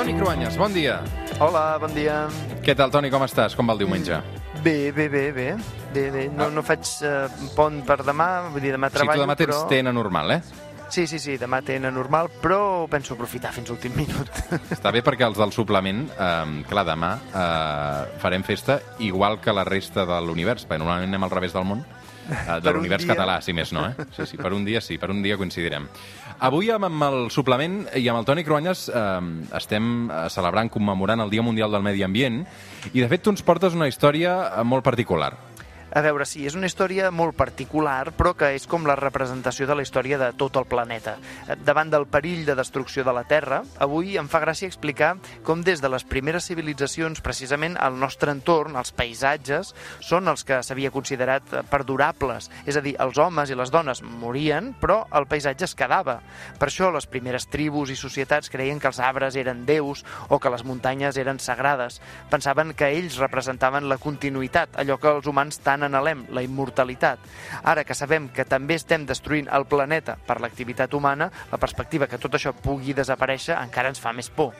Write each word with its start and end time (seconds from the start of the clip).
Toni 0.00 0.14
Cruanyes, 0.16 0.56
bon 0.56 0.72
dia. 0.72 0.94
Hola, 1.44 1.76
bon 1.76 1.92
dia. 1.92 2.22
Què 2.64 2.72
tal, 2.72 2.88
Toni, 2.88 3.10
com 3.12 3.20
estàs? 3.26 3.52
Com 3.52 3.68
va 3.68 3.74
el 3.76 3.82
diumenge? 3.82 4.16
Bé, 4.64 4.88
bé, 4.96 5.10
bé, 5.12 5.26
bé. 5.36 5.44
bé, 5.92 6.04
bé. 6.14 6.22
No, 6.32 6.46
no 6.48 6.62
faig 6.64 6.88
uh, 7.04 7.26
pont 7.52 7.82
per 7.84 7.98
demà, 8.06 8.30
vull 8.48 8.64
dir, 8.64 8.72
demà 8.72 8.88
O 8.88 8.94
sigui, 8.94 8.96
treballo, 8.96 9.20
tu 9.20 9.26
demà 9.26 9.36
tens 9.36 9.52
però... 9.52 9.66
TN 9.68 9.92
normal, 9.92 10.32
eh? 10.38 10.40
Sí, 10.90 11.06
sí, 11.06 11.20
sí, 11.22 11.36
demà 11.38 11.60
TN 11.62 11.92
normal, 11.94 12.26
però 12.42 12.88
penso 12.90 13.14
aprofitar 13.14 13.52
fins 13.54 13.70
l'últim 13.70 13.94
minut. 13.94 14.26
Està 14.74 14.90
bé 14.90 15.04
perquè 15.06 15.22
els 15.22 15.38
del 15.38 15.52
suplement, 15.54 16.00
eh, 16.10 16.54
clar, 16.66 16.82
demà 16.88 17.12
eh, 17.30 18.16
farem 18.18 18.42
festa 18.42 18.80
igual 18.98 19.38
que 19.38 19.54
la 19.54 19.62
resta 19.68 20.02
de 20.08 20.18
l'univers, 20.26 20.66
perquè 20.66 20.82
normalment 20.82 21.12
anem 21.12 21.26
al 21.28 21.30
revés 21.30 21.54
del 21.54 21.68
món, 21.68 21.84
eh, 22.26 22.56
de 22.58 22.72
l'univers 22.74 23.06
dia. 23.06 23.14
català, 23.14 23.38
si 23.38 23.54
més 23.54 23.70
no, 23.70 23.84
eh? 23.86 24.08
Sí, 24.16 24.26
sí, 24.32 24.40
per 24.40 24.50
un 24.56 24.66
dia 24.66 24.82
sí, 24.82 24.98
per 24.98 25.12
un 25.14 25.22
dia 25.22 25.38
coincidirem. 25.38 25.86
Avui 26.42 26.72
amb, 26.74 26.90
el 27.06 27.30
suplement 27.30 27.84
i 27.94 28.08
amb 28.10 28.22
el 28.22 28.26
Toni 28.26 28.42
Cruanyes 28.42 28.88
eh, 28.90 29.06
estem 29.60 30.10
celebrant, 30.32 30.72
commemorant 30.74 31.22
el 31.22 31.30
Dia 31.30 31.46
Mundial 31.46 31.70
del 31.70 31.86
Medi 31.86 32.02
Ambient 32.02 32.42
i, 32.90 32.98
de 32.98 33.06
fet, 33.06 33.22
tu 33.22 33.30
ens 33.30 33.46
portes 33.46 33.78
una 33.78 33.86
història 33.86 34.40
eh, 34.48 34.66
molt 34.66 34.82
particular. 34.82 35.36
A 35.90 36.00
veure, 36.06 36.22
sí, 36.22 36.44
és 36.46 36.54
una 36.54 36.68
història 36.68 37.08
molt 37.10 37.34
particular, 37.34 38.12
però 38.14 38.30
que 38.38 38.52
és 38.54 38.62
com 38.70 38.84
la 38.86 38.94
representació 38.94 39.66
de 39.66 39.74
la 39.74 39.82
història 39.82 40.20
de 40.20 40.28
tot 40.38 40.54
el 40.60 40.68
planeta. 40.70 41.16
Eh, 41.48 41.56
Davant 41.66 41.90
del 41.90 42.06
perill 42.06 42.44
de 42.46 42.54
destrucció 42.54 43.02
de 43.02 43.14
la 43.16 43.24
Terra, 43.26 43.64
avui 43.82 44.14
em 44.20 44.28
fa 44.30 44.38
gràcia 44.44 44.70
explicar 44.70 45.16
com 45.42 45.64
des 45.66 45.82
de 45.82 45.90
les 45.90 46.04
primeres 46.06 46.46
civilitzacions, 46.46 47.18
precisament 47.26 47.74
el 47.82 47.98
nostre 47.98 48.30
entorn, 48.30 48.78
els 48.78 48.92
paisatges, 48.94 49.72
són 49.98 50.30
els 50.30 50.46
que 50.46 50.60
s'havia 50.62 50.92
considerat 50.94 51.50
eh, 51.50 51.64
perdurables. 51.66 52.52
És 52.70 52.78
a 52.78 52.84
dir, 52.86 52.94
els 53.02 53.18
homes 53.18 53.50
i 53.50 53.58
les 53.58 53.74
dones 53.74 54.04
morien, 54.06 54.70
però 54.78 55.00
el 55.10 55.26
paisatge 55.26 55.66
es 55.66 55.74
quedava. 55.74 56.20
Per 56.62 56.70
això 56.70 56.92
les 56.94 57.10
primeres 57.10 57.48
tribus 57.50 57.90
i 57.90 57.98
societats 57.98 58.54
creien 58.54 58.78
que 58.78 58.92
els 58.92 59.02
arbres 59.02 59.34
eren 59.34 59.66
déus 59.66 60.04
o 60.28 60.38
que 60.38 60.54
les 60.54 60.62
muntanyes 60.62 61.18
eren 61.18 61.42
sagrades. 61.42 61.98
Pensaven 62.30 62.76
que 62.78 62.94
ells 62.94 63.18
representaven 63.18 63.90
la 63.90 63.98
continuïtat, 63.98 64.78
allò 64.78 65.00
que 65.02 65.16
els 65.18 65.26
humans 65.26 65.58
tant 65.58 65.79
anhelem, 65.86 66.26
la 66.34 66.42
immortalitat. 66.46 67.22
Ara 67.62 67.84
que 67.84 67.94
sabem 67.94 68.28
que 68.34 68.44
també 68.48 68.76
estem 68.80 69.06
destruint 69.06 69.48
el 69.52 69.66
planeta 69.70 70.16
per 70.26 70.40
l'activitat 70.40 70.94
humana, 70.94 71.30
la 71.52 71.58
perspectiva 71.58 72.08
que 72.10 72.18
tot 72.18 72.36
això 72.36 72.52
pugui 72.56 72.94
desaparèixer 72.96 73.56
encara 73.58 73.92
ens 73.92 74.00
fa 74.02 74.12
més 74.12 74.30
por. 74.30 74.54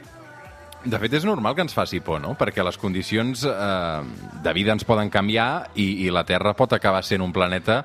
De 0.80 0.96
fet, 0.96 1.12
és 1.12 1.26
normal 1.28 1.54
que 1.54 1.60
ens 1.66 1.76
faci 1.76 2.00
por, 2.00 2.22
no? 2.22 2.32
Perquè 2.40 2.64
les 2.64 2.78
condicions 2.80 3.42
eh, 3.44 4.02
de 4.44 4.52
vida 4.56 4.72
ens 4.72 4.86
poden 4.88 5.10
canviar 5.12 5.70
i, 5.74 6.06
i 6.06 6.12
la 6.12 6.24
Terra 6.24 6.54
pot 6.56 6.72
acabar 6.72 7.02
sent 7.04 7.20
un 7.20 7.34
planeta 7.36 7.82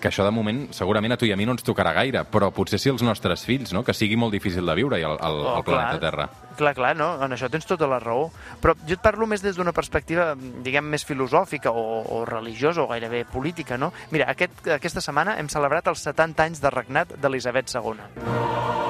que 0.00 0.08
això 0.08 0.24
de 0.24 0.32
moment 0.34 0.66
segurament 0.74 1.14
a 1.14 1.18
tu 1.20 1.28
i 1.28 1.32
a 1.32 1.36
mi 1.36 1.46
no 1.46 1.54
ens 1.56 1.64
tocarà 1.66 1.92
gaire, 1.96 2.24
però 2.30 2.50
potser 2.54 2.78
si 2.80 2.90
els 2.92 3.04
nostres 3.06 3.44
fills, 3.46 3.72
no? 3.76 3.84
que 3.84 3.94
sigui 3.94 4.16
molt 4.16 4.32
difícil 4.34 4.66
de 4.66 4.74
viure 4.78 5.00
al, 5.04 5.18
al, 5.20 5.40
Oh, 5.46 5.54
al 5.58 5.64
planeta 5.64 5.98
clar. 5.98 6.00
Terra. 6.00 6.28
Clar, 6.56 6.72
clar, 6.74 6.94
no? 6.96 7.10
en 7.22 7.36
això 7.36 7.50
tens 7.52 7.68
tota 7.68 7.88
la 7.90 7.98
raó. 8.00 8.30
Però 8.62 8.74
jo 8.86 8.96
et 8.96 9.04
parlo 9.04 9.28
més 9.28 9.44
des 9.44 9.58
d'una 9.58 9.74
perspectiva, 9.76 10.30
diguem, 10.64 10.88
més 10.88 11.04
filosòfica 11.04 11.70
o, 11.70 12.02
o 12.16 12.24
religiosa 12.24 12.82
o 12.82 12.88
gairebé 12.88 13.24
política, 13.28 13.76
no? 13.76 13.92
Mira, 14.10 14.30
aquest, 14.32 14.64
aquesta 14.78 15.04
setmana 15.04 15.36
hem 15.40 15.52
celebrat 15.52 15.92
els 15.92 16.06
70 16.08 16.48
anys 16.48 16.64
de 16.64 16.72
regnat 16.72 17.16
d'Elisabet 17.20 17.72
II. 17.76 18.85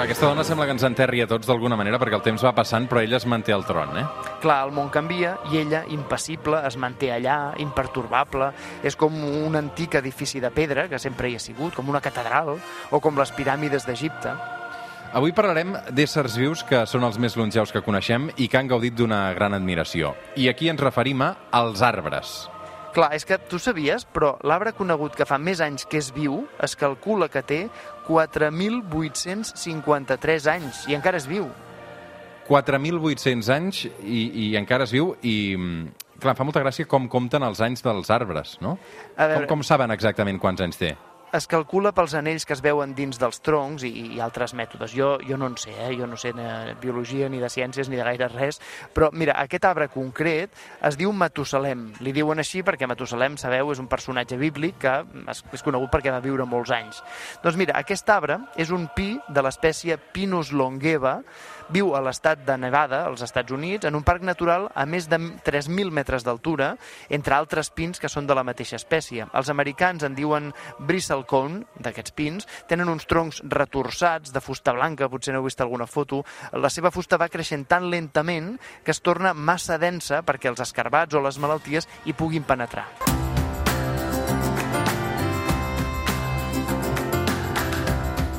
Que 0.00 0.06
aquesta 0.06 0.30
dona 0.30 0.40
sembla 0.48 0.64
que 0.64 0.72
ens 0.72 0.84
enterri 0.86 1.20
a 1.20 1.26
tots 1.28 1.44
d'alguna 1.44 1.76
manera 1.76 1.98
perquè 2.00 2.16
el 2.16 2.22
temps 2.24 2.40
va 2.40 2.54
passant, 2.56 2.86
però 2.88 3.02
ella 3.04 3.18
es 3.18 3.26
manté 3.28 3.52
al 3.52 3.66
tron, 3.68 3.90
eh? 4.00 4.04
Clar, 4.40 4.62
el 4.64 4.70
món 4.72 4.88
canvia 4.88 5.34
i 5.52 5.58
ella, 5.60 5.82
impassible, 5.92 6.62
es 6.64 6.78
manté 6.80 7.10
allà, 7.12 7.52
imperturbable. 7.60 8.48
És 8.80 8.96
com 8.96 9.12
un 9.12 9.58
antic 9.60 9.98
edifici 10.00 10.40
de 10.40 10.48
pedra, 10.56 10.86
que 10.88 10.98
sempre 10.98 11.28
hi 11.28 11.36
ha 11.36 11.42
sigut, 11.44 11.74
com 11.76 11.92
una 11.92 12.00
catedral, 12.00 12.54
o 12.88 13.00
com 13.04 13.20
les 13.20 13.34
piràmides 13.36 13.84
d'Egipte. 13.84 14.32
Avui 15.20 15.36
parlarem 15.36 15.76
d'éssers 15.92 16.38
vius 16.40 16.64
que 16.64 16.86
són 16.88 17.04
els 17.04 17.20
més 17.20 17.36
longeus 17.36 17.68
que 17.68 17.84
coneixem 17.84 18.30
i 18.38 18.48
que 18.48 18.56
han 18.56 18.72
gaudit 18.72 18.96
d'una 18.96 19.34
gran 19.36 19.52
admiració. 19.52 20.14
I 20.40 20.48
aquí 20.48 20.72
ens 20.72 20.80
referim 20.80 21.20
a 21.28 21.34
als 21.60 21.84
arbres. 21.84 22.48
Clar, 22.94 23.12
és 23.14 23.22
que 23.24 23.38
tu 23.38 23.58
sabies, 23.62 24.02
però 24.04 24.32
l'arbre 24.42 24.72
conegut 24.74 25.14
que 25.14 25.24
fa 25.28 25.38
més 25.38 25.60
anys 25.62 25.84
que 25.86 25.98
és 26.00 26.08
viu 26.14 26.40
es 26.62 26.74
calcula 26.76 27.28
que 27.30 27.42
té 27.46 27.68
4.853 28.08 30.46
anys 30.50 30.86
i 30.90 30.94
encara 30.98 31.16
és 31.20 31.26
viu. 31.30 31.46
4.800 32.50 33.48
anys 33.54 33.84
i, 34.02 34.24
i 34.50 34.56
encara 34.58 34.84
es 34.88 34.92
viu 34.94 35.12
i... 35.22 35.54
mm, 35.56 35.88
Clar, 36.20 36.34
fa 36.36 36.44
molta 36.44 36.60
gràcia 36.60 36.84
com 36.84 37.06
compten 37.08 37.40
els 37.46 37.62
anys 37.64 37.80
dels 37.80 38.10
arbres, 38.12 38.58
no? 38.60 38.74
A 39.16 39.24
veure- 39.30 39.46
Com, 39.46 39.62
com 39.62 39.64
saben 39.64 39.88
exactament 39.94 40.36
quants 40.42 40.60
anys 40.60 40.76
té? 40.76 40.90
Es 41.30 41.46
calcula 41.46 41.92
pels 41.94 42.16
anells 42.18 42.42
que 42.42 42.56
es 42.56 42.60
veuen 42.64 42.90
dins 42.98 43.14
dels 43.20 43.38
troncs 43.46 43.84
i, 43.86 43.90
i 44.16 44.20
altres 44.22 44.50
mètodes. 44.58 44.90
Jo, 44.90 45.12
jo 45.22 45.36
no 45.38 45.46
en 45.46 45.54
sé, 45.62 45.70
eh? 45.70 45.92
jo 45.94 46.08
no 46.10 46.16
sé 46.18 46.32
de 46.34 46.74
biologia 46.82 47.28
ni 47.30 47.38
de 47.38 47.46
ciències 47.46 47.86
ni 47.86 47.94
de 47.94 48.02
gaire 48.02 48.26
res, 48.32 48.58
però 48.90 49.12
mira, 49.14 49.36
aquest 49.38 49.68
arbre 49.68 49.86
concret 49.94 50.50
es 50.88 50.98
diu 50.98 51.12
Matusalem. 51.14 51.84
Li 52.02 52.10
diuen 52.16 52.42
així 52.42 52.64
perquè 52.66 52.88
Matusalem, 52.90 53.36
sabeu, 53.38 53.70
és 53.70 53.78
un 53.78 53.86
personatge 53.86 54.40
bíblic 54.40 54.80
que 54.82 54.96
és, 55.30 55.44
és 55.54 55.62
conegut 55.62 55.92
perquè 55.94 56.10
va 56.10 56.18
viure 56.24 56.48
molts 56.50 56.74
anys. 56.74 56.98
Doncs 57.44 57.60
mira, 57.62 57.78
aquest 57.78 58.10
arbre 58.10 58.40
és 58.58 58.74
un 58.74 58.88
pi 58.96 59.12
de 59.30 59.46
l'espècie 59.46 60.00
Pinus 60.10 60.50
longeva, 60.50 61.20
viu 61.70 61.94
a 61.94 62.02
l'estat 62.02 62.42
de 62.42 62.56
Nevada, 62.58 63.04
als 63.06 63.22
Estats 63.22 63.54
Units, 63.54 63.86
en 63.86 63.94
un 63.94 64.02
parc 64.02 64.26
natural 64.26 64.66
a 64.74 64.82
més 64.82 65.06
de 65.06 65.20
3.000 65.46 65.94
metres 65.94 66.26
d'altura, 66.26 66.72
entre 67.08 67.38
altres 67.38 67.70
pins 67.70 68.02
que 68.02 68.10
són 68.10 68.26
de 68.26 68.34
la 68.34 68.42
mateixa 68.42 68.74
espècie. 68.80 69.30
Els 69.30 69.54
americans 69.54 70.02
en 70.02 70.18
diuen 70.18 70.50
bristlecone, 71.20 71.64
d'aquests 71.80 72.14
pins, 72.16 72.48
tenen 72.68 72.88
uns 72.88 73.06
troncs 73.06 73.42
retorçats, 73.44 74.32
de 74.32 74.40
fusta 74.40 74.72
blanca, 74.72 75.08
potser 75.08 75.34
n'heu 75.34 75.44
vist 75.44 75.60
alguna 75.60 75.86
foto. 75.86 76.24
La 76.52 76.70
seva 76.70 76.90
fusta 76.90 77.18
va 77.18 77.28
creixent 77.28 77.66
tan 77.68 77.90
lentament 77.90 78.58
que 78.84 78.92
es 78.92 79.00
torna 79.00 79.34
massa 79.34 79.78
densa 79.78 80.22
perquè 80.22 80.50
els 80.50 80.60
escarbats 80.60 81.14
o 81.14 81.20
les 81.20 81.38
malalties 81.38 81.88
hi 82.04 82.12
puguin 82.12 82.44
penetrar. 82.44 82.88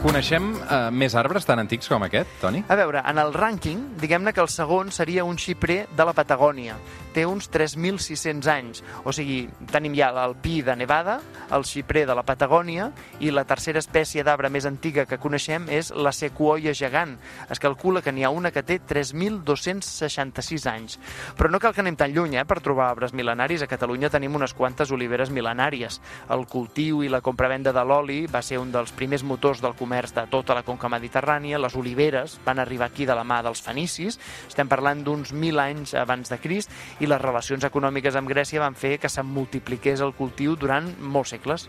Coneixem 0.02 0.48
eh, 0.58 0.90
més 0.90 1.14
arbres 1.14 1.46
tan 1.46 1.60
antics 1.62 1.86
com 1.86 2.02
aquest, 2.02 2.30
Toni? 2.42 2.64
A 2.74 2.76
veure, 2.80 3.04
en 3.06 3.20
el 3.22 3.36
rànquing, 3.36 3.84
diguem-ne 4.02 4.34
que 4.34 4.42
el 4.42 4.50
segon 4.50 4.90
seria 4.90 5.22
un 5.24 5.38
xiprer 5.38 5.84
de 5.94 6.08
la 6.08 6.16
Patagònia. 6.18 6.74
Té 7.12 7.26
uns 7.28 7.50
3.600 7.52 8.48
anys. 8.52 8.84
O 9.04 9.12
sigui, 9.12 9.44
tenim 9.72 9.96
ja 9.98 10.12
pi 10.42 10.62
de 10.62 10.76
Nevada, 10.76 11.20
el 11.52 11.66
xiprer 11.68 12.06
de 12.08 12.16
la 12.16 12.24
Patagònia 12.24 12.90
i 13.20 13.32
la 13.32 13.44
tercera 13.48 13.80
espècie 13.82 14.24
d'arbre 14.24 14.50
més 14.50 14.66
antiga 14.66 15.06
que 15.06 15.20
coneixem 15.20 15.68
és 15.70 15.92
la 15.92 16.14
sequoia 16.16 16.74
gegant. 16.74 17.18
Es 17.52 17.60
calcula 17.60 18.02
que 18.02 18.12
n'hi 18.12 18.24
ha 18.24 18.32
una 18.32 18.52
que 18.52 18.64
té 18.64 18.80
3.266 18.80 20.68
anys. 20.72 20.98
Però 21.38 21.52
no 21.52 21.60
cal 21.60 21.74
que 21.76 21.84
anem 21.84 21.98
tan 22.00 22.14
lluny 22.16 22.38
eh, 22.40 22.46
per 22.48 22.62
trobar 22.64 22.90
arbres 22.92 23.16
mil·lenaris. 23.18 23.64
A 23.66 23.70
Catalunya 23.72 24.12
tenim 24.14 24.36
unes 24.36 24.56
quantes 24.58 24.92
oliveres 24.92 25.32
mil·lenàries. 25.34 26.00
El 26.32 26.46
cultiu 26.48 27.04
i 27.04 27.12
la 27.12 27.22
compravenda 27.22 27.74
de 27.76 27.84
l'oli 27.86 28.22
va 28.32 28.44
ser 28.46 28.60
un 28.62 28.72
dels 28.72 28.94
primers 28.96 29.24
motors 29.28 29.62
del 29.64 29.76
comerç 29.80 30.16
de 30.16 30.26
tota 30.32 30.56
la 30.58 30.64
conca 30.68 30.90
mediterrània. 30.92 31.60
Les 31.62 31.76
oliveres 31.76 32.38
van 32.46 32.60
arribar 32.60 32.90
aquí 32.92 33.06
de 33.06 33.16
la 33.18 33.26
mà 33.28 33.42
dels 33.46 33.62
fenicis. 33.64 34.20
Estem 34.48 34.70
parlant 34.72 35.04
d'uns 35.04 35.34
mil 35.34 35.60
anys 35.60 35.96
abans 35.98 36.32
de 36.32 36.40
Crist 36.42 36.72
i 37.02 37.10
les 37.10 37.22
relacions 37.22 37.66
econòmiques 37.66 38.16
amb 38.16 38.30
Grècia 38.30 38.62
van 38.62 38.78
fer 38.78 38.98
que 39.02 39.10
se'n 39.10 39.26
multipliqués 39.26 40.04
el 40.06 40.14
cultiu 40.14 40.56
durant 40.56 40.92
molts 41.02 41.34
segles. 41.34 41.68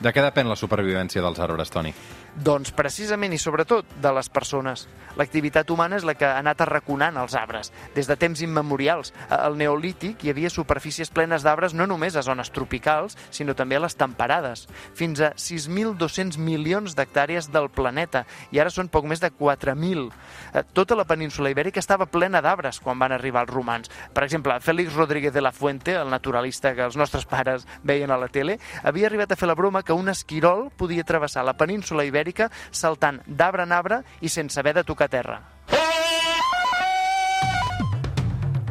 De 0.00 0.10
què 0.10 0.24
depèn 0.24 0.48
la 0.48 0.56
supervivència 0.58 1.22
dels 1.22 1.38
arbres, 1.44 1.70
Toni? 1.70 1.92
Doncs 2.34 2.72
precisament 2.74 3.30
i 3.30 3.38
sobretot 3.38 3.86
de 4.02 4.10
les 4.10 4.26
persones. 4.26 4.88
L'activitat 5.14 5.68
humana 5.70 5.94
és 6.00 6.02
la 6.02 6.16
que 6.18 6.26
ha 6.26 6.40
anat 6.40 6.64
arraconant 6.64 7.14
els 7.20 7.36
arbres. 7.38 7.68
Des 7.94 8.08
de 8.10 8.16
temps 8.18 8.40
immemorials, 8.42 9.12
al 9.30 9.54
Neolític 9.54 10.24
hi 10.24 10.32
havia 10.32 10.50
superfícies 10.50 11.12
plenes 11.14 11.44
d'arbres 11.46 11.76
no 11.78 11.86
només 11.86 12.16
a 12.18 12.24
zones 12.26 12.50
tropicals, 12.50 13.14
sinó 13.30 13.54
també 13.54 13.78
a 13.78 13.84
les 13.84 13.94
temperades. 13.94 14.64
Fins 14.98 15.22
a 15.22 15.30
6.200 15.38 16.40
milions 16.42 16.96
d'hectàrees 16.98 17.52
del 17.54 17.70
planeta, 17.70 18.24
i 18.50 18.58
ara 18.58 18.74
són 18.74 18.90
poc 18.90 19.06
més 19.06 19.22
de 19.22 19.30
4.000. 19.30 20.10
Eh, 20.54 20.64
Tota 20.74 20.98
la 20.98 21.06
península 21.06 21.54
ibèrica 21.54 21.78
estava 21.78 22.10
plena 22.10 22.42
d'arbres 22.42 22.80
quan 22.82 22.98
van 22.98 23.14
arribar 23.14 23.44
els 23.46 23.54
romans. 23.54 23.90
Per 24.12 24.26
exemple, 24.26 24.58
Félix 24.58 24.98
Rodríguez 24.98 25.32
de 25.32 25.40
la 25.40 25.52
Fuente, 25.52 25.94
el 25.94 26.10
naturalista 26.10 26.74
que 26.74 26.82
els 26.82 26.98
nostres 26.98 27.30
pares 27.30 27.62
veien 27.84 28.10
a 28.10 28.18
la 28.18 28.26
tele, 28.26 28.58
havia 28.82 29.06
arribat 29.06 29.30
a 29.30 29.38
fer 29.38 29.46
la 29.46 29.54
broma 29.54 29.84
que 29.84 29.94
un 29.94 30.10
esquirol 30.10 30.72
podia 30.76 31.06
travessar 31.06 31.44
la 31.46 31.54
península 31.54 32.02
ibèrica 32.02 32.23
saltant 32.70 33.20
d'arbre 33.26 33.66
en 33.68 33.72
arbre 33.72 34.02
i 34.20 34.28
sense 34.32 34.58
haver 34.60 34.74
de 34.74 34.84
tocar 34.84 35.10
terra. 35.12 35.42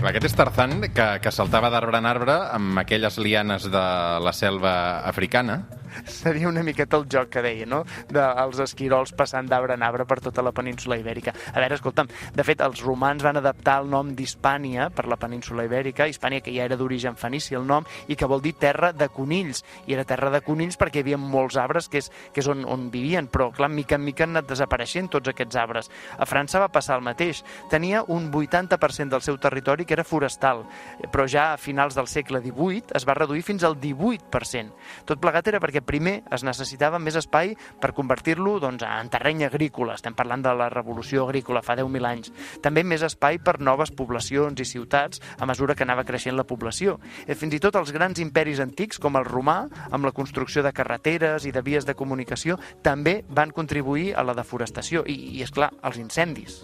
Aquest 0.04 0.26
és 0.28 0.34
Tarzan, 0.36 0.82
que, 0.92 1.06
que 1.24 1.32
saltava 1.32 1.70
d'arbre 1.72 2.02
en 2.02 2.06
arbre 2.10 2.34
amb 2.52 2.82
aquelles 2.82 3.16
lianes 3.24 3.70
de 3.72 3.84
la 4.20 4.34
selva 4.36 4.74
africana. 5.08 5.62
Seria 6.06 6.50
una 6.50 6.64
miqueta 6.64 6.98
el 6.98 7.08
joc 7.12 7.30
que 7.34 7.44
deia, 7.46 7.68
no? 7.70 7.84
Dels 8.10 8.58
de, 8.58 8.68
esquirols 8.68 9.14
passant 9.18 9.48
d'arbre 9.50 9.78
en 9.78 9.84
arbre 9.86 10.06
per 10.10 10.20
tota 10.24 10.44
la 10.46 10.54
península 10.56 10.98
ibèrica. 11.02 11.34
A 11.54 11.60
veure, 11.60 11.78
escolta'm, 11.80 12.10
de 12.34 12.46
fet, 12.46 12.62
els 12.66 12.84
romans 12.84 13.24
van 13.24 13.40
adaptar 13.40 13.80
el 13.84 13.90
nom 13.92 14.14
d'Hispània 14.16 14.90
per 14.96 15.08
la 15.12 15.20
península 15.20 15.66
ibèrica, 15.68 16.08
Hispània 16.10 16.44
que 16.44 16.54
ja 16.56 16.68
era 16.68 16.78
d'origen 16.80 17.18
fenici 17.20 17.58
el 17.58 17.68
nom, 17.68 17.88
i 18.08 18.18
que 18.20 18.30
vol 18.30 18.42
dir 18.44 18.56
terra 18.60 18.92
de 18.94 19.10
conills. 19.14 19.64
I 19.88 19.98
era 19.98 20.08
terra 20.08 20.32
de 20.34 20.42
conills 20.46 20.78
perquè 20.80 21.02
hi 21.02 21.06
havia 21.08 21.20
molts 21.22 21.58
arbres 21.60 21.90
que 21.90 22.02
és, 22.04 22.10
que 22.34 22.44
és 22.44 22.50
on, 22.50 22.66
on 22.70 22.90
vivien, 22.94 23.28
però, 23.32 23.50
clar, 23.54 23.70
mica 23.72 24.00
en 24.00 24.06
mica 24.06 24.28
han 24.28 24.36
anat 24.36 24.50
desapareixent 24.50 25.12
tots 25.14 25.32
aquests 25.32 25.60
arbres. 25.60 25.90
A 26.18 26.28
França 26.30 26.62
va 26.62 26.72
passar 26.74 26.98
el 27.00 27.06
mateix. 27.06 27.44
Tenia 27.72 28.04
un 28.08 28.32
80% 28.32 29.10
del 29.14 29.22
seu 29.22 29.38
territori 29.38 29.86
que 29.86 29.96
era 29.98 30.08
forestal, 30.08 30.64
però 31.12 31.28
ja 31.30 31.52
a 31.54 31.60
finals 31.62 31.96
del 31.96 32.10
segle 32.12 32.42
XVIII 32.42 32.96
es 32.98 33.08
va 33.08 33.18
reduir 33.18 33.44
fins 33.46 33.64
al 33.64 33.78
18%. 33.80 34.74
Tot 35.10 35.22
plegat 35.22 35.48
era 35.52 35.62
perquè 35.64 35.83
primer 35.86 36.22
es 36.34 36.44
necessitava 36.46 37.00
més 37.00 37.18
espai 37.20 37.54
per 37.82 37.94
convertir-lo 37.96 38.58
doncs, 38.64 38.86
en 38.88 39.12
terreny 39.14 39.46
agrícola. 39.48 39.98
Estem 40.00 40.16
parlant 40.18 40.44
de 40.46 40.54
la 40.58 40.70
revolució 40.74 41.28
agrícola 41.28 41.64
fa 41.66 41.76
10.000 41.80 42.10
anys. 42.10 42.34
També 42.64 42.84
més 42.84 43.04
espai 43.06 43.40
per 43.44 43.60
noves 43.62 43.92
poblacions 43.92 44.60
i 44.60 44.68
ciutats 44.68 45.22
a 45.40 45.50
mesura 45.50 45.76
que 45.76 45.86
anava 45.88 46.06
creixent 46.08 46.38
la 46.38 46.48
població. 46.48 46.98
I 47.28 47.38
fins 47.38 47.58
i 47.58 47.62
tot 47.64 47.78
els 47.80 47.94
grans 47.96 48.20
imperis 48.24 48.62
antics, 48.64 49.00
com 49.00 49.20
el 49.20 49.28
romà, 49.28 49.64
amb 49.92 50.08
la 50.08 50.16
construcció 50.16 50.64
de 50.64 50.74
carreteres 50.74 51.46
i 51.46 51.54
de 51.54 51.62
vies 51.66 51.86
de 51.86 51.96
comunicació, 51.96 52.60
també 52.82 53.22
van 53.30 53.52
contribuir 53.52 54.14
a 54.16 54.24
la 54.24 54.38
deforestació 54.38 55.06
i, 55.08 55.38
i 55.38 55.46
és 55.46 55.54
clar, 55.54 55.74
els 55.84 56.02
incendis. 56.02 56.64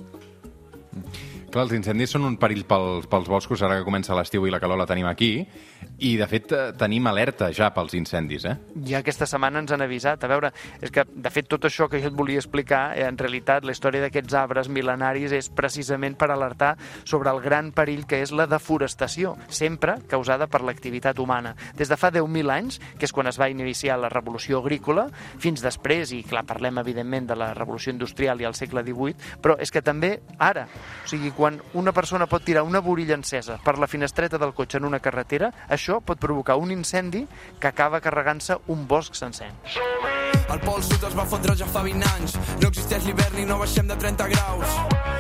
Clar, 1.49 1.63
els 1.65 1.73
incendis 1.73 2.11
són 2.13 2.27
un 2.27 2.35
perill 2.37 2.61
pels, 2.69 3.07
pels 3.09 3.29
boscos, 3.29 3.61
ara 3.65 3.79
que 3.79 3.85
comença 3.87 4.13
l'estiu 4.17 4.45
i 4.45 4.51
la 4.53 4.59
calor 4.61 4.77
la 4.77 4.85
tenim 4.89 5.07
aquí, 5.09 5.31
i 5.99 6.11
de 6.19 6.27
fet 6.29 6.53
eh, 6.53 6.59
tenim 6.77 7.07
alerta 7.09 7.49
ja 7.55 7.71
pels 7.73 7.95
incendis, 7.97 8.45
eh? 8.45 8.53
Ja 8.87 9.01
aquesta 9.01 9.25
setmana 9.29 9.63
ens 9.63 9.73
han 9.73 9.81
avisat. 9.83 10.21
A 10.23 10.29
veure, 10.29 10.51
és 10.79 10.93
que 10.93 11.03
de 11.09 11.31
fet 11.33 11.49
tot 11.49 11.65
això 11.65 11.89
que 11.89 11.99
jo 12.03 12.11
et 12.11 12.15
volia 12.15 12.39
explicar, 12.39 12.93
eh, 12.93 13.07
en 13.07 13.17
realitat 13.17 13.65
la 13.65 13.73
història 13.73 14.03
d'aquests 14.05 14.37
arbres 14.37 14.69
mil·lenaris 14.69 15.33
és 15.35 15.49
precisament 15.49 16.15
per 16.19 16.29
alertar 16.29 16.75
sobre 17.03 17.33
el 17.33 17.41
gran 17.41 17.73
perill 17.73 18.05
que 18.05 18.21
és 18.21 18.31
la 18.35 18.45
deforestació, 18.47 19.33
sempre 19.47 19.97
causada 20.07 20.47
per 20.47 20.61
l'activitat 20.61 21.19
humana. 21.19 21.55
Des 21.75 21.89
de 21.89 21.97
fa 21.97 22.13
10.000 22.13 22.53
anys, 22.53 22.79
que 22.99 23.09
és 23.09 23.15
quan 23.15 23.27
es 23.27 23.41
va 23.41 23.49
iniciar 23.49 23.97
la 23.97 24.13
revolució 24.13 24.61
agrícola, 24.61 25.07
fins 25.41 25.65
després, 25.65 26.13
i 26.13 26.21
clar, 26.23 26.45
parlem 26.45 26.77
evidentment 26.83 27.27
de 27.33 27.39
la 27.39 27.51
revolució 27.57 27.91
industrial 27.95 28.39
i 28.39 28.47
al 28.47 28.55
segle 28.55 28.85
XVIII, 28.85 29.35
però 29.41 29.57
és 29.59 29.73
que 29.73 29.81
també 29.81 30.19
ara, 30.37 30.67
o 31.03 31.09
sigui, 31.09 31.33
quan 31.39 31.61
una 31.79 31.93
persona 31.95 32.27
pot 32.27 32.43
tirar 32.43 32.65
una 32.67 32.81
vorilla 32.83 33.15
encesa 33.15 33.55
per 33.63 33.77
la 33.79 33.87
finestreta 33.87 34.37
del 34.41 34.51
cotxe 34.57 34.75
en 34.81 34.87
una 34.89 34.99
carretera, 34.99 35.53
això 35.71 36.01
pot 36.03 36.19
provocar 36.19 36.57
un 36.59 36.73
incendi 36.75 37.23
que 37.59 37.71
acaba 37.71 38.01
carregant-se 38.03 38.59
un 38.75 38.83
bosc 38.91 39.15
sencer. 39.15 39.53
El 40.49 40.59
pol 40.65 40.83
sud 40.83 41.07
es 41.07 41.15
va 41.15 41.27
fotre 41.29 41.55
ja 41.55 41.69
fa 41.69 41.85
20 41.85 42.11
anys. 42.17 42.35
No 42.59 42.73
existeix 42.73 43.07
l'hivern 43.07 43.39
i 43.39 43.47
no 43.47 43.61
baixem 43.63 43.87
de 43.87 43.95
30 44.03 44.27
graus. 44.35 45.18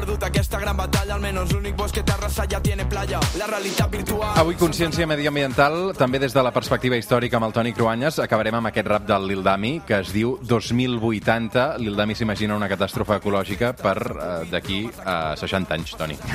Perdut 0.00 0.22
aquesta 0.24 0.56
gran 0.56 0.78
batalla, 0.78 1.12
almenys 1.18 1.50
l'únic 1.52 1.74
bosc 1.76 1.92
que 1.98 2.02
Terrassa 2.08 2.46
ja 2.48 2.56
tiene 2.64 2.86
playa. 2.88 3.18
La 3.36 3.44
realitat 3.50 3.90
virtual... 3.92 4.30
Avui 4.40 4.56
consciència 4.56 5.04
mediambiental, 5.04 5.90
també 5.98 6.16
des 6.22 6.32
de 6.32 6.40
la 6.40 6.54
perspectiva 6.56 6.96
històrica 6.96 7.36
amb 7.36 7.50
el 7.50 7.52
Toni 7.52 7.74
Cruanyes, 7.76 8.16
acabarem 8.24 8.56
amb 8.56 8.70
aquest 8.70 8.88
rap 8.88 9.04
del 9.04 9.26
Lil 9.28 9.42
Dami, 9.44 9.74
que 9.84 9.98
es 10.00 10.14
diu 10.14 10.38
2080. 10.40 11.64
Lil 11.84 12.00
Dami 12.00 12.16
s'imagina 12.16 12.56
una 12.56 12.70
catàstrofe 12.72 13.18
ecològica 13.20 13.74
per 13.76 13.94
uh, 14.14 14.22
d'aquí 14.48 14.78
a 15.04 15.34
60 15.36 15.76
anys, 15.76 15.92
Toni. 16.00 16.16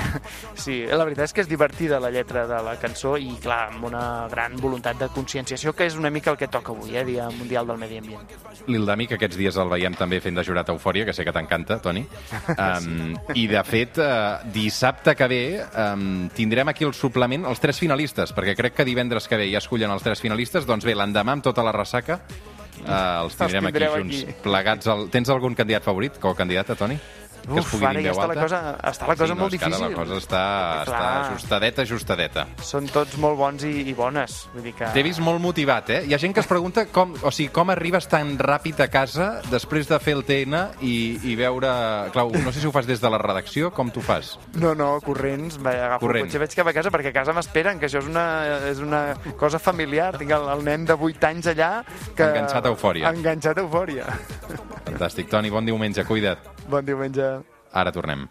Sí, 0.65 0.77
la 0.85 1.03
veritat 1.03 1.31
és 1.31 1.33
que 1.33 1.41
és 1.43 1.49
divertida 1.49 1.97
la 1.99 2.11
lletra 2.13 2.45
de 2.49 2.61
la 2.63 2.77
cançó 2.81 3.15
i, 3.17 3.33
clar, 3.41 3.71
amb 3.71 3.89
una 3.89 4.03
gran 4.29 4.55
voluntat 4.61 5.01
de 5.01 5.09
conscienciació, 5.13 5.73
que 5.73 5.89
és 5.89 5.97
una 5.97 6.13
mica 6.13 6.29
el 6.29 6.37
que 6.37 6.51
toca 6.53 6.69
avui, 6.73 6.93
eh, 6.93 7.03
Dia 7.05 7.31
Mundial 7.33 7.65
del 7.73 7.81
Medi 7.81 7.97
Ambient. 8.03 8.37
Lil 8.69 8.85
Dami, 8.85 9.09
que 9.09 9.17
aquests 9.17 9.41
dies 9.41 9.57
el 9.57 9.73
veiem 9.73 9.97
també 9.97 10.21
fent 10.21 10.37
de 10.37 10.45
jurat 10.45 10.69
Eufòria, 10.69 11.09
que 11.09 11.17
sé 11.17 11.25
que 11.25 11.33
t'encanta, 11.33 11.81
Toni. 11.81 12.05
Um, 12.55 13.17
I, 13.35 13.45
de 13.55 13.63
fet, 13.63 13.99
uh, 14.03 14.43
dissabte 14.51 15.15
que 15.15 15.27
ve 15.31 15.43
um, 15.63 16.27
tindrem 16.35 16.67
aquí 16.71 16.83
el 16.87 16.93
suplement, 16.97 17.47
els 17.47 17.61
tres 17.63 17.79
finalistes, 17.79 18.33
perquè 18.35 18.55
crec 18.57 18.75
que 18.75 18.87
divendres 18.87 19.29
que 19.31 19.39
ve 19.39 19.47
ja 19.51 19.61
escollen 19.63 19.93
els 19.93 20.03
tres 20.03 20.23
finalistes, 20.23 20.67
doncs 20.67 20.87
bé, 20.87 20.95
l'endemà 20.97 21.37
amb 21.37 21.45
tota 21.45 21.63
la 21.63 21.73
ressaca 21.75 22.19
uh, 22.19 23.23
els 23.23 23.37
tindrem 23.39 23.69
els 23.69 23.75
aquí 23.75 23.91
junts, 23.93 24.23
aquí. 24.25 24.39
plegats. 24.43 24.91
El... 24.91 25.07
Tens 25.13 25.31
algun 25.31 25.55
candidat 25.55 25.87
favorit 25.87 26.19
com 26.19 26.35
a 26.35 26.39
candidata, 26.39 26.75
Toni? 26.79 26.99
Que 27.47 27.59
es 27.61 27.69
pugui 27.71 27.87
ara 27.87 28.01
ja 28.03 28.13
està 28.15 28.27
la 28.29 28.37
cosa, 28.39 28.59
està 28.91 29.09
la 29.09 29.15
cosa 29.15 29.29
sí, 29.31 29.35
no, 29.35 29.41
molt 29.43 29.55
difícil. 29.55 29.85
la 29.85 29.99
cosa 29.99 30.19
està, 30.21 30.43
està 30.85 31.01
ajustadeta, 31.29 31.85
ajustadeta. 31.85 32.45
Són 32.65 32.89
tots 32.91 33.17
molt 33.21 33.37
bons 33.39 33.65
i, 33.67 33.73
i 33.89 33.93
bones. 33.97 34.37
Vull 34.53 34.65
dir 34.67 34.75
que... 34.77 34.89
T'he 34.95 35.03
vist 35.05 35.21
molt 35.23 35.41
motivat, 35.43 35.91
eh? 35.95 36.01
Hi 36.09 36.15
ha 36.15 36.21
gent 36.21 36.35
que 36.35 36.43
es 36.43 36.49
pregunta 36.49 36.85
com, 36.91 37.15
o 37.21 37.33
sigui, 37.33 37.51
com 37.55 37.71
arribes 37.73 38.09
tan 38.11 38.35
ràpid 38.41 38.81
a 38.85 38.89
casa 38.91 39.29
després 39.51 39.89
de 39.91 39.99
fer 40.01 40.17
el 40.17 40.25
TN 40.27 40.61
i, 40.81 40.95
i 41.31 41.37
veure... 41.39 41.71
Clau, 42.15 42.31
no 42.43 42.53
sé 42.53 42.63
si 42.63 42.69
ho 42.69 42.73
fas 42.75 42.87
des 42.89 43.01
de 43.03 43.11
la 43.11 43.19
redacció, 43.21 43.71
com 43.75 43.91
tu 43.93 44.03
fas? 44.05 44.35
No, 44.55 44.73
no, 44.77 44.95
corrents. 45.05 45.59
Agafo 45.61 46.05
Corrent. 46.05 46.25
el 46.25 46.29
cotxe, 46.29 46.41
veig 46.41 46.57
cap 46.61 46.71
a 46.71 46.75
casa, 46.75 46.93
perquè 46.93 47.11
a 47.11 47.15
casa 47.15 47.35
m'esperen, 47.35 47.79
que 47.81 47.89
això 47.89 48.01
és 48.03 48.09
una, 48.09 48.25
és 48.71 48.81
una 48.83 49.03
cosa 49.39 49.59
familiar. 49.61 50.13
Tinc 50.21 50.35
el, 50.35 50.49
el 50.55 50.65
nen 50.67 50.87
de 50.87 50.97
8 50.97 51.31
anys 51.31 51.51
allà... 51.53 51.71
Que... 52.15 52.29
Enganxat 52.31 52.65
a 52.65 52.73
eufòria. 52.73 53.13
Enganxat 53.13 53.61
a 53.61 53.65
eufòria. 53.65 54.09
Fantàstic. 54.85 55.31
Toni, 55.31 55.53
bon 55.53 55.67
diumenge, 55.67 56.05
cuida't. 56.07 56.54
Bon 56.69 56.85
diumenge. 56.85 57.27
Ara 57.81 57.91
tornem. 57.93 58.25